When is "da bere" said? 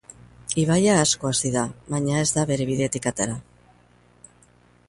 2.39-2.67